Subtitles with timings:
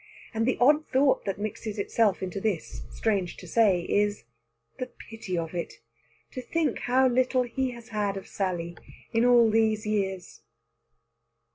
[0.33, 4.23] And the odd thought that mixes itself into this, strange to say, is
[4.79, 5.75] "The pity of it!
[6.31, 8.75] To think how little he has had of Sally
[9.13, 10.41] in all these years!"